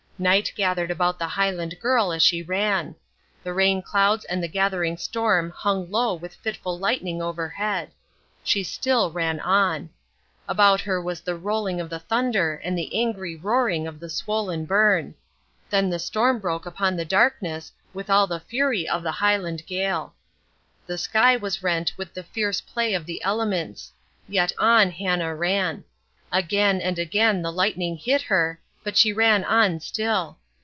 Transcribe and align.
Night 0.21 0.53
gathered 0.55 0.91
about 0.91 1.17
the 1.17 1.29
Highland 1.29 1.79
girl 1.79 2.13
as 2.13 2.21
she 2.21 2.43
ran. 2.43 2.93
The 3.43 3.53
rain 3.53 3.81
clouds 3.81 4.23
and 4.25 4.43
the 4.43 4.47
gathering 4.47 4.95
storm 4.97 5.49
hung 5.49 5.89
low 5.89 6.13
with 6.13 6.35
fitful 6.35 6.77
lightning 6.77 7.23
overhead. 7.23 7.89
She 8.43 8.61
still 8.63 9.09
ran 9.09 9.39
on. 9.39 9.89
About 10.47 10.79
her 10.81 11.01
was 11.01 11.21
the 11.21 11.33
rolling 11.33 11.81
of 11.81 11.89
the 11.89 11.97
thunder 11.97 12.61
and 12.63 12.77
the 12.77 12.93
angry 13.01 13.35
roaring 13.35 13.87
of 13.87 13.99
the 13.99 14.11
swollen 14.11 14.65
burn. 14.65 15.15
Then 15.71 15.89
the 15.89 15.97
storm 15.97 16.37
broke 16.37 16.67
upon 16.67 16.95
the 16.95 17.03
darkness 17.03 17.71
with 17.91 18.07
all 18.07 18.27
the 18.27 18.39
fury 18.39 18.87
of 18.87 19.01
the 19.01 19.13
Highland 19.13 19.65
gale. 19.65 20.13
The 20.85 20.99
sky 20.99 21.35
was 21.35 21.63
rent 21.63 21.93
with 21.97 22.13
the 22.13 22.21
fierce 22.21 22.61
play 22.61 22.93
of 22.93 23.07
the 23.07 23.23
elements. 23.23 23.91
Yet 24.29 24.51
on 24.59 24.91
Hannah 24.91 25.33
ran. 25.33 25.83
Again 26.31 26.79
and 26.79 26.99
again 26.99 27.41
the 27.41 27.51
lightning 27.51 27.97
hit 27.97 28.21
her, 28.21 28.59
but 28.83 28.97
she 28.97 29.13
ran 29.13 29.43
on 29.43 29.79
still. 29.79 30.35